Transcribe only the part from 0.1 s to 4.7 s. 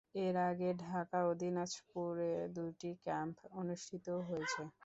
এর আগে ঢাকা ও দিনাজপুরে দুটি ক্যাম্প অনুষ্ঠিত হয়েছে।